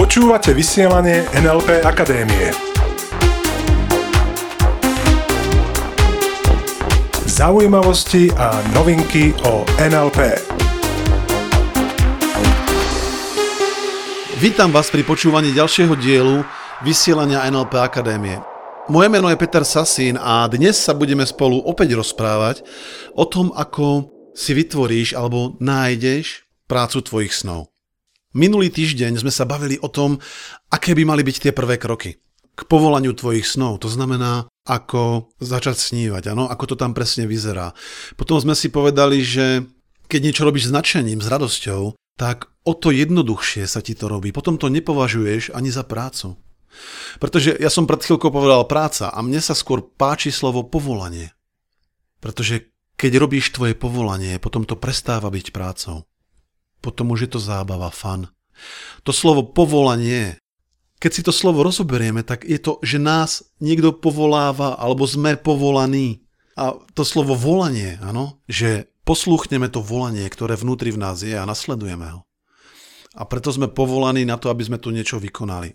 [0.00, 2.48] Počúvate vysielanie NLP Akadémie.
[7.28, 10.40] Zaujímavosti a novinky o NLP.
[14.40, 16.40] Vítam vás pri počúvaní ďalšieho dielu
[16.80, 18.40] vysielania NLP Akadémie.
[18.88, 22.64] Moje meno je Peter Sasín a dnes sa budeme spolu opäť rozprávať
[23.12, 27.68] o tom, ako si vytvoríš alebo nájdeš prácu tvojich snov.
[28.32, 30.16] Minulý týždeň sme sa bavili o tom,
[30.72, 32.16] aké by mali byť tie prvé kroky
[32.52, 33.80] k povolaniu tvojich snov.
[33.84, 36.48] To znamená, ako začať snívať, ano?
[36.48, 37.76] ako to tam presne vyzerá.
[38.16, 39.68] Potom sme si povedali, že
[40.08, 44.32] keď niečo robíš s nadšením, s radosťou, tak o to jednoduchšie sa ti to robí.
[44.32, 46.36] Potom to nepovažuješ ani za prácu.
[47.20, 51.32] Pretože ja som pred chvíľkou povedal práca a mne sa skôr páči slovo povolanie.
[52.20, 56.06] Pretože keď robíš tvoje povolanie, potom to prestáva byť prácou.
[56.82, 58.26] Potom už je to zábava, fan.
[59.06, 60.42] To slovo povolanie
[61.02, 66.22] keď si to slovo rozoberieme, tak je to, že nás niekto povoláva alebo sme povolaní.
[66.54, 71.42] A to slovo volanie, áno, že poslúchneme to volanie, ktoré vnútri v nás je a
[71.42, 72.22] nasledujeme ho.
[73.18, 75.74] A preto sme povolaní na to, aby sme tu niečo vykonali.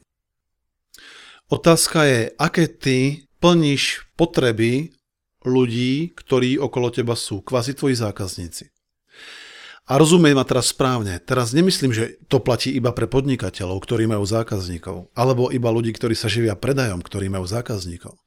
[1.51, 4.95] Otázka je, aké ty plníš potreby
[5.43, 8.76] ľudí, ktorí okolo teba sú, kvázi tvoji zákazníci.
[9.87, 11.15] A rozumej ma teraz správne.
[11.23, 16.11] Teraz nemyslím, že to platí iba pre podnikateľov, ktorí majú zákazníkov, alebo iba ľudí, ktorí
[16.11, 18.19] sa živia predajom, ktorí majú zákazníkov.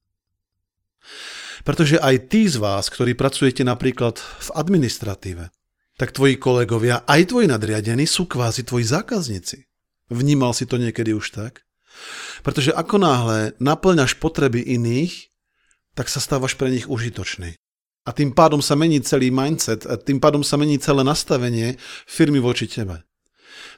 [1.61, 5.53] Pretože aj tí z vás, ktorí pracujete napríklad v administratíve,
[6.00, 9.69] tak tvoji kolegovia, aj tvoji nadriadení sú kvázi tvoji zákazníci.
[10.08, 11.69] Vnímal si to niekedy už tak?
[12.41, 15.28] Pretože ako náhle naplňaš potreby iných,
[15.92, 17.61] tak sa stávaš pre nich užitočný.
[18.08, 21.76] A tým pádom sa mení celý mindset, a tým pádom sa mení celé nastavenie
[22.08, 23.04] firmy voči tebe.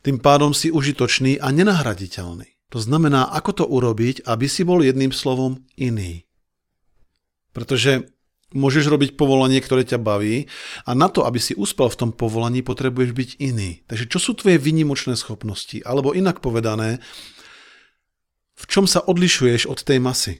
[0.06, 2.46] Tým pádom si užitočný a nenahraditeľný.
[2.70, 6.24] To znamená, ako to urobiť, aby si bol jedným slovom iný.
[7.52, 8.08] Pretože
[8.56, 10.48] môžeš robiť povolanie, ktoré ťa baví
[10.88, 13.84] a na to, aby si uspel v tom povolaní, potrebuješ byť iný.
[13.88, 15.84] Takže čo sú tvoje vynimočné schopnosti?
[15.84, 17.00] Alebo inak povedané,
[18.56, 20.34] v čom sa odlišuješ od tej masy?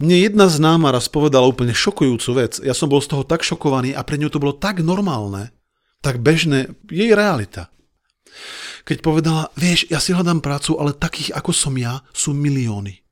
[0.00, 2.58] Mne jedna známa raz povedala úplne šokujúcu vec.
[2.64, 5.52] Ja som bol z toho tak šokovaný a pre ňu to bolo tak normálne,
[6.00, 7.68] tak bežné, jej realita.
[8.86, 13.02] Keď povedala, vieš, ja si hľadám prácu, ale takých ako som ja sú milióny.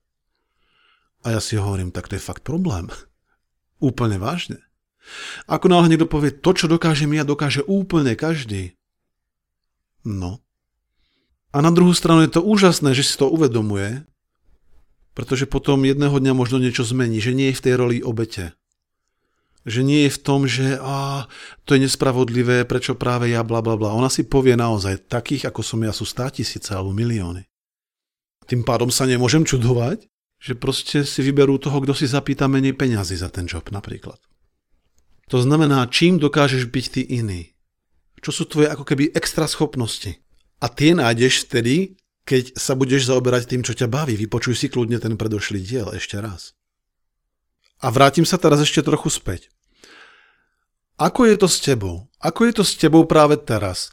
[1.24, 2.86] A ja si hovorím, tak to je fakt problém.
[3.82, 4.60] Úplne vážne.
[5.50, 8.72] Ako náhle niekto povie, to, čo dokážem ja, dokáže úplne každý.
[10.00, 10.40] No.
[11.52, 14.08] A na druhú stranu je to úžasné, že si to uvedomuje,
[15.14, 18.52] pretože potom jedného dňa možno niečo zmení, že nie je v tej roli obete.
[19.64, 21.24] Že nie je v tom, že á,
[21.64, 23.96] to je nespravodlivé, prečo práve ja, bla bla bla.
[23.96, 27.48] Ona si povie naozaj, takých ako som ja sú stá tisíce alebo milióny.
[28.44, 30.04] Tým pádom sa nemôžem čudovať,
[30.36, 34.20] že proste si vyberú toho, kto si zapýta menej peňazí za ten job napríklad.
[35.32, 37.56] To znamená, čím dokážeš byť ty iný.
[38.20, 40.20] Čo sú tvoje ako keby extra schopnosti.
[40.60, 44.16] A tie nájdeš vtedy, keď sa budeš zaoberať tým, čo ťa baví.
[44.16, 46.56] Vypočuj si kľudne ten predošlý diel ešte raz.
[47.84, 49.52] A vrátim sa teraz ešte trochu späť.
[50.96, 52.08] Ako je to s tebou?
[52.22, 53.92] Ako je to s tebou práve teraz?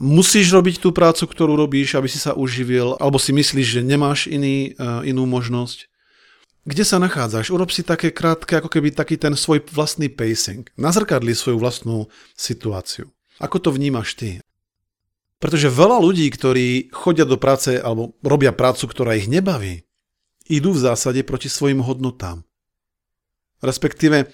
[0.00, 4.26] Musíš robiť tú prácu, ktorú robíš, aby si sa uživil, alebo si myslíš, že nemáš
[4.26, 5.86] iný, uh, inú možnosť?
[6.64, 7.52] Kde sa nachádzaš?
[7.52, 10.64] Urob si také krátke, ako keby taký ten svoj vlastný pacing.
[10.80, 13.12] Nazrkadli svoju vlastnú situáciu.
[13.36, 14.40] Ako to vnímaš ty?
[15.40, 19.88] Pretože veľa ľudí, ktorí chodia do práce alebo robia prácu, ktorá ich nebaví,
[20.52, 22.44] idú v zásade proti svojim hodnotám.
[23.64, 24.28] Respektíve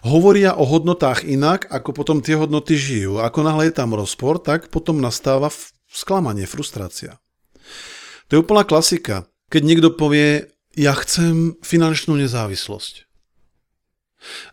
[0.00, 3.20] hovoria o hodnotách inak, ako potom tie hodnoty žijú.
[3.20, 5.52] Ako náhle je tam rozpor, tak potom nastáva
[5.92, 7.20] sklamanie, frustrácia.
[8.28, 9.28] To je úplná klasika.
[9.52, 13.08] Keď niekto povie, ja chcem finančnú nezávislosť,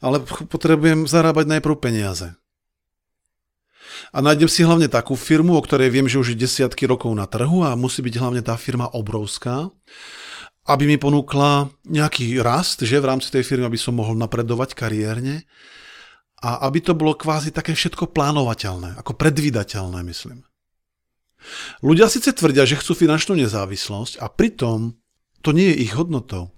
[0.03, 2.35] ale potrebujem zarábať najprv peniaze
[4.13, 7.25] a nájdem si hlavne takú firmu, o ktorej viem, že už je desiatky rokov na
[7.25, 9.73] trhu a musí byť hlavne tá firma obrovská,
[10.69, 15.49] aby mi ponúkla nejaký rast, že v rámci tej firmy, aby som mohol napredovať kariérne
[16.45, 20.45] a aby to bolo kvázi také všetko plánovateľné, ako predvídateľné, myslím.
[21.83, 24.95] Ľudia síce tvrdia, že chcú finančnú nezávislosť a pritom
[25.43, 26.53] to nie je ich hodnotou.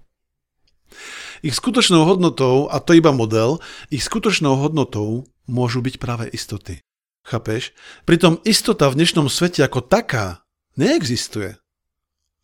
[1.41, 3.57] Ich skutočnou hodnotou, a to iba model,
[3.89, 6.85] ich skutočnou hodnotou môžu byť práve istoty.
[7.25, 7.73] Chápeš?
[8.05, 10.45] Pritom istota v dnešnom svete ako taká
[10.77, 11.57] neexistuje.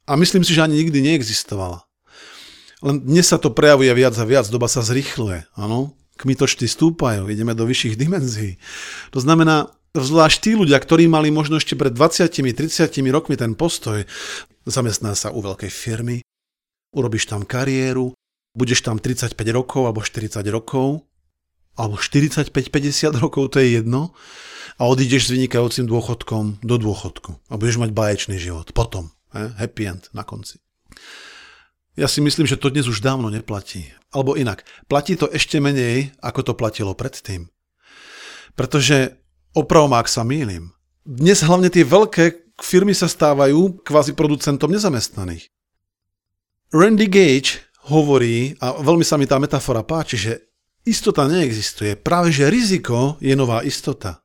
[0.10, 1.86] A myslím si, že ani nikdy neexistovala.
[2.82, 5.94] Len dnes sa to prejavuje viac a viac, doba sa zrychluje, áno?
[6.18, 8.58] Kmitočty stúpajú, ideme do vyšších dimenzií.
[9.14, 14.08] To znamená, Zvlášť tí ľudia, ktorí mali možno ešte pred 20-30 rokmi ten postoj,
[14.64, 16.24] zamestná sa u veľkej firmy,
[16.96, 18.16] urobíš tam kariéru,
[18.56, 21.04] budeš tam 35 rokov alebo 40 rokov,
[21.76, 24.16] alebo 45-50 rokov, to je jedno,
[24.80, 28.70] a odídeš s vynikajúcim dôchodkom do dôchodku a budeš mať báječný život.
[28.76, 30.60] Potom, happy end na konci.
[32.00, 33.92] Ja si myslím, že to dnes už dávno neplatí.
[34.12, 37.52] Alebo inak, platí to ešte menej, ako to platilo predtým.
[38.56, 39.22] Pretože
[39.52, 40.72] Opravom, ak sa mýlim.
[41.04, 45.52] Dnes hlavne tie veľké firmy sa stávajú kvázi producentom nezamestnaných.
[46.72, 47.60] Randy Gage
[47.92, 50.34] hovorí, a veľmi sa mi tá metafora páči, že
[50.88, 52.00] istota neexistuje.
[52.00, 54.24] Práve, že riziko je nová istota.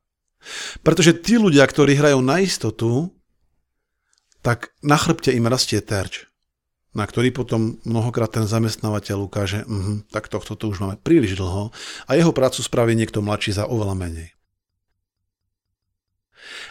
[0.81, 3.11] Pretože tí ľudia, ktorí hrajú na istotu,
[4.45, 6.29] tak na chrbte im rastie terč,
[6.95, 11.75] na ktorý potom mnohokrát ten zamestnávateľ ukáže, uh, tak tohto to už máme príliš dlho
[12.07, 14.29] a jeho prácu spraví niekto mladší za oveľa menej.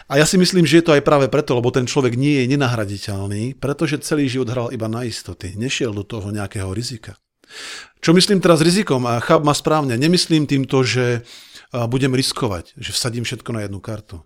[0.09, 2.49] A ja si myslím, že je to aj práve preto, lebo ten človek nie je
[2.55, 7.19] nenahraditeľný, pretože celý život hral iba na istoty, nešiel do toho nejakého rizika.
[8.01, 11.23] Čo myslím teraz rizikom, a cháp ma správne, nemyslím týmto, že
[11.73, 14.23] budem riskovať, že vsadím všetko na jednu kartu.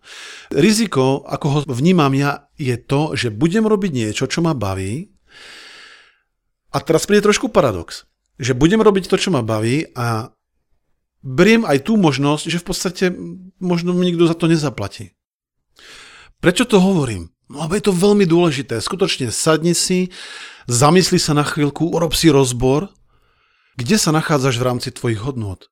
[0.54, 5.10] Riziko, ako ho vnímam ja, je to, že budem robiť niečo, čo ma baví.
[6.72, 8.06] A teraz príde trošku paradox,
[8.38, 10.32] že budem robiť to, čo ma baví a
[11.22, 13.06] beriem aj tú možnosť, že v podstate
[13.62, 15.14] možno mi nikto za to nezaplatí.
[16.42, 17.30] Prečo to hovorím?
[17.52, 18.80] No lebo je to veľmi dôležité.
[18.80, 20.10] Skutočne sadni si,
[20.66, 22.90] zamysli sa na chvíľku, urob si rozbor,
[23.76, 25.68] kde sa nachádzaš v rámci tvojich hodnot.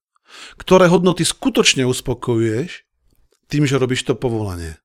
[0.58, 2.86] Ktoré hodnoty skutočne uspokojuješ
[3.50, 4.78] tým, že robíš to povolanie.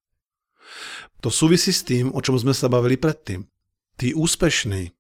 [1.20, 3.49] To súvisí s tým, o čom sme sa bavili predtým.
[3.96, 4.93] Tí úspešní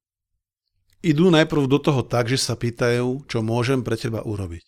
[1.04, 4.64] idú najprv do toho tak, že sa pýtajú, čo môžem pre teba urobiť.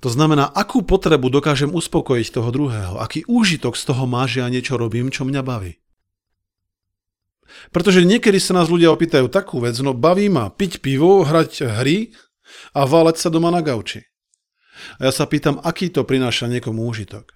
[0.00, 4.48] To znamená, akú potrebu dokážem uspokojiť toho druhého, aký úžitok z toho má, že ja
[4.50, 5.78] niečo robím, čo mňa baví.
[7.70, 12.10] Pretože niekedy sa nás ľudia opýtajú takú vec, no baví ma piť pivo, hrať hry
[12.74, 14.09] a váleť sa doma na gauči.
[14.98, 17.32] A ja sa pýtam, aký to prináša niekomu úžitok.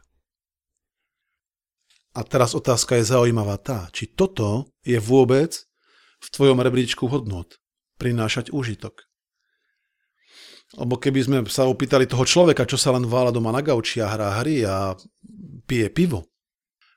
[2.14, 5.66] A teraz otázka je zaujímavá tá, či toto je vôbec
[6.22, 7.58] v tvojom rebríčku hodnot
[7.98, 9.02] prinášať úžitok.
[10.74, 14.10] Lebo keby sme sa opýtali toho človeka, čo sa len vála doma na gauči a
[14.10, 14.94] hrá hry a
[15.66, 16.30] pije pivo,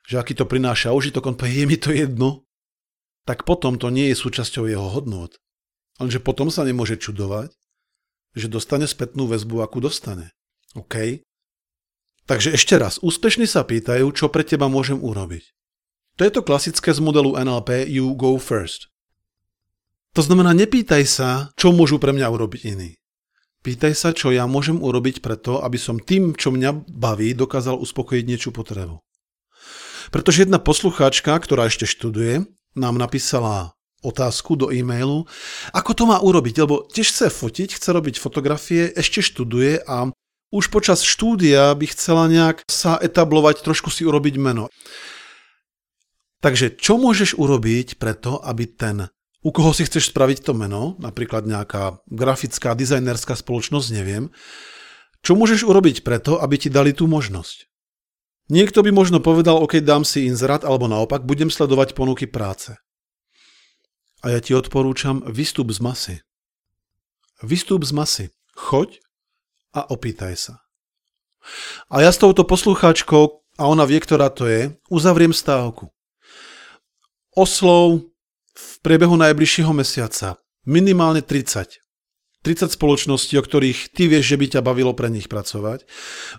[0.06, 2.48] že aký to prináša užitok, on povie, je mi to jedno,
[3.28, 5.36] tak potom to nie je súčasťou jeho hodnot.
[6.00, 7.52] Lenže potom sa nemôže čudovať,
[8.38, 10.30] že dostane spätnú väzbu, akú dostane.
[10.76, 11.24] OK?
[12.28, 15.48] Takže ešte raz, úspešní sa pýtajú, čo pre teba môžem urobiť.
[16.20, 18.92] To je to klasické z modelu NLP You Go First.
[20.12, 22.98] To znamená, nepýtaj sa, čo môžu pre mňa urobiť iní.
[23.62, 28.24] Pýtaj sa, čo ja môžem urobiť preto, aby som tým, čo mňa baví, dokázal uspokojiť
[28.26, 28.98] niečo potrebu.
[30.08, 32.44] Pretože jedna poslucháčka, ktorá ešte študuje,
[32.74, 35.26] nám napísala otázku do e-mailu,
[35.74, 40.10] ako to má urobiť, lebo tiež chce fotiť, chce robiť fotografie, ešte študuje a
[40.48, 44.72] už počas štúdia by chcela nejak sa etablovať, trošku si urobiť meno.
[46.38, 51.46] Takže čo môžeš urobiť preto, aby ten u koho si chceš spraviť to meno, napríklad
[51.46, 54.34] nejaká grafická, dizajnerská spoločnosť, neviem,
[55.22, 57.70] čo môžeš urobiť preto, aby ti dali tú možnosť?
[58.48, 62.74] Niekto by možno povedal, OK, dám si inzerát, alebo naopak, budem sledovať ponuky práce.
[64.24, 66.16] A ja ti odporúčam, vystup z masy.
[67.44, 68.24] Vystup z masy.
[68.58, 68.98] Choď
[69.74, 70.54] a opýtaj sa.
[71.88, 73.24] A ja s touto poslucháčkou,
[73.58, 75.90] a ona vie, ktorá to je, uzavriem stávku.
[77.34, 78.06] Oslov,
[78.58, 81.78] v priebehu najbližšieho mesiaca minimálne 30.
[82.42, 85.86] 30 spoločností, o ktorých ty vieš, že by ťa bavilo pre nich pracovať,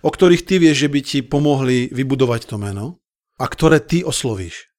[0.00, 3.00] o ktorých ty vieš, že by ti pomohli vybudovať to meno
[3.36, 4.72] a ktoré ty oslovíš.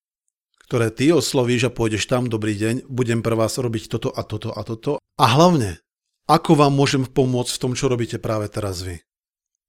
[0.65, 4.49] Ktoré ty oslovíš a pôjdeš tam, dobrý deň, budem pre vás robiť toto a toto
[4.49, 4.91] a toto.
[5.19, 5.83] A hlavne,
[6.27, 9.01] ako vám môžem pomôcť v tom, čo robíte práve teraz vy.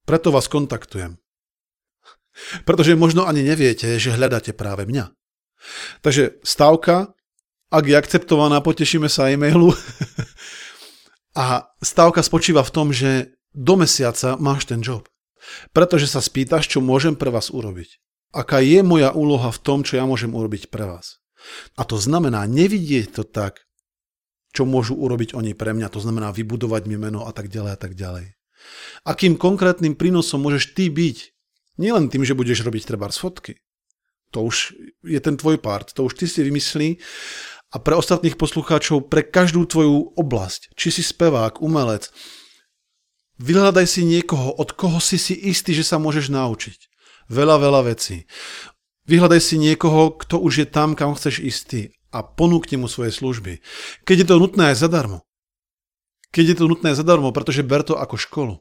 [0.05, 1.21] Preto vás kontaktujem.
[2.65, 5.13] Pretože možno ani neviete, že hľadáte práve mňa.
[6.01, 7.13] Takže stávka
[7.73, 9.73] ak je akceptovaná, potešíme sa e-mailu.
[11.43, 15.09] a stávka spočíva v tom, že do mesiaca máš ten job.
[15.73, 17.97] Pretože sa spýtaš, čo môžem pre vás urobiť.
[18.37, 21.25] Aká je moja úloha v tom, čo ja môžem urobiť pre vás.
[21.81, 23.65] A to znamená nevidieť to tak,
[24.53, 27.79] čo môžu urobiť oni pre mňa, to znamená vybudovať mi meno a tak ďalej a
[27.81, 28.37] tak ďalej.
[29.03, 31.19] Akým konkrétnym prínosom môžeš ty byť?
[31.81, 33.55] Nielen tým, že budeš robiť treba z fotky.
[34.37, 37.01] To už je ten tvoj part, to už ty si vymyslí
[37.73, 42.13] a pre ostatných poslucháčov pre každú tvoju oblasť, či si spevák, umelec.
[43.41, 46.79] Vyhľadaj si niekoho, od koho si si istý, že sa môžeš naučiť.
[47.33, 48.29] Veľa, veľa vecí.
[49.09, 51.83] Vyhľadaj si niekoho, kto už je tam, kam chceš ísť ty
[52.13, 53.65] a ponúkni mu svoje služby.
[54.05, 55.25] Keď je to nutné aj zadarmo.
[56.33, 58.57] Keď je to nutné zadarmo, pretože ber to ako školu.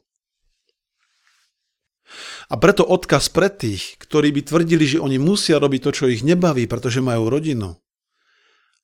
[2.52, 6.24] A preto odkaz pre tých, ktorí by tvrdili, že oni musia robiť to, čo ich
[6.24, 7.80] nebaví, pretože majú rodinu.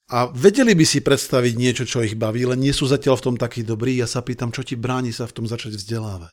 [0.07, 3.35] A vedeli by si predstaviť niečo, čo ich baví, len nie sú zatiaľ v tom
[3.35, 3.99] takí dobrí.
[3.99, 6.31] Ja sa pýtam, čo ti bráni sa v tom začať vzdelávať.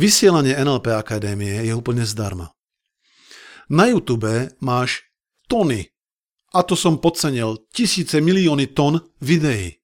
[0.00, 2.56] Vysielanie NLP Akadémie je úplne zdarma.
[3.68, 5.04] Na YouTube máš
[5.52, 5.92] tony,
[6.50, 9.78] a to som podcenil, tisíce, milióny tón videí.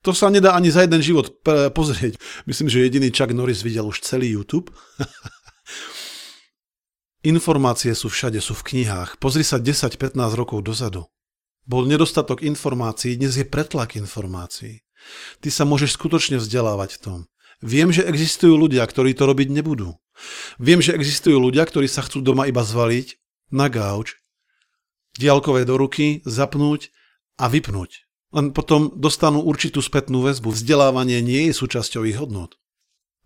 [0.00, 1.44] To sa nedá ani za jeden život
[1.76, 2.16] pozrieť.
[2.48, 4.72] Myslím, že jediný Chuck Norris videl už celý YouTube.
[7.20, 9.20] Informácie sú všade, sú v knihách.
[9.20, 11.04] Pozri sa 10-15 rokov dozadu.
[11.68, 14.80] Bol nedostatok informácií, dnes je pretlak informácií.
[15.44, 17.18] Ty sa môžeš skutočne vzdelávať v tom.
[17.60, 20.00] Viem, že existujú ľudia, ktorí to robiť nebudú.
[20.56, 23.20] Viem, že existujú ľudia, ktorí sa chcú doma iba zvaliť
[23.52, 24.16] na gauč,
[25.20, 26.88] diálkové do ruky, zapnúť
[27.36, 28.08] a vypnúť.
[28.32, 30.54] Len potom dostanú určitú spätnú väzbu.
[30.54, 32.56] Vzdelávanie nie je súčasťou ich hodnot.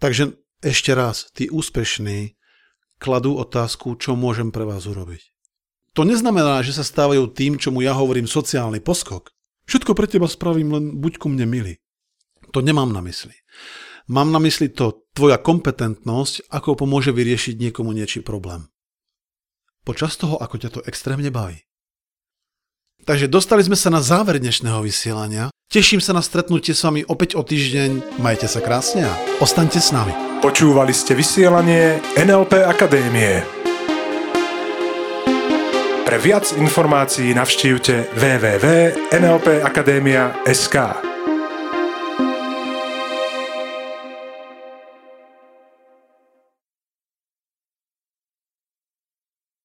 [0.02, 0.34] Takže
[0.64, 2.34] ešte raz, tí úspešní
[2.98, 5.22] kladú otázku, čo môžem pre vás urobiť.
[5.94, 9.30] To neznamená, že sa stávajú tým, čomu ja hovorím sociálny poskok.
[9.70, 11.78] Všetko pre teba spravím, len buď ku mne milý.
[12.50, 13.36] To nemám na mysli.
[14.10, 18.68] Mám na mysli to tvoja kompetentnosť, ako pomôže vyriešiť niekomu niečí problém.
[19.84, 21.60] Počas toho, ako ťa to extrémne baví.
[23.04, 25.52] Takže dostali sme sa na záver dnešného vysielania.
[25.68, 28.16] Teším sa na stretnutie s vami opäť o týždeň.
[28.16, 29.12] Majte sa krásne a
[29.44, 30.16] ostaňte s nami.
[30.40, 33.44] Počúvali ste vysielanie NLP Akadémie.
[36.04, 40.76] Pre viac informácií navštívte www.nlpakademia.sk.